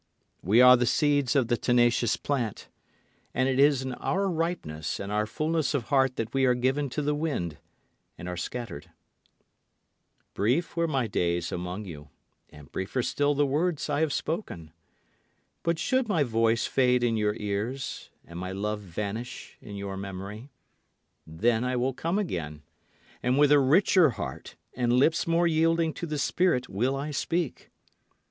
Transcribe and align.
We 0.41 0.61
are 0.61 0.75
the 0.75 0.87
seeds 0.87 1.35
of 1.35 1.47
the 1.47 1.57
tenacious 1.57 2.17
plant, 2.17 2.69
and 3.35 3.47
it 3.47 3.59
is 3.59 3.83
in 3.83 3.93
our 3.93 4.27
ripeness 4.27 4.99
and 4.99 5.11
our 5.11 5.27
fullness 5.27 5.75
of 5.75 5.89
heart 5.89 6.15
that 6.15 6.33
we 6.33 6.43
are 6.45 6.55
given 6.55 6.89
to 6.89 7.03
the 7.03 7.13
wind 7.13 7.59
and 8.17 8.27
are 8.27 8.35
scattered. 8.35 8.89
Brief 10.33 10.75
were 10.75 10.87
my 10.87 11.05
days 11.05 11.51
among 11.51 11.85
you, 11.85 12.09
and 12.49 12.71
briefer 12.71 13.03
still 13.03 13.35
the 13.35 13.45
words 13.45 13.91
I 13.91 13.99
have 13.99 14.11
spoken. 14.11 14.71
But 15.61 15.77
should 15.77 16.07
my 16.07 16.23
voice 16.23 16.65
fade 16.65 17.03
in 17.03 17.15
your 17.15 17.35
ears, 17.37 18.09
and 18.25 18.39
my 18.39 18.51
love 18.51 18.79
vanish 18.79 19.55
in 19.61 19.75
your 19.75 19.97
memory, 19.97 20.49
then 21.27 21.63
I 21.63 21.75
will 21.75 21.93
come 21.93 22.17
again, 22.17 22.63
And 23.21 23.37
with 23.37 23.51
a 23.51 23.59
richer 23.59 24.09
heart 24.09 24.55
and 24.73 24.93
lips 24.93 25.27
more 25.27 25.45
yielding 25.45 25.93
to 25.93 26.07
the 26.07 26.17
spirit 26.17 26.67
will 26.67 26.95
I 26.95 27.11
speak. 27.11 27.69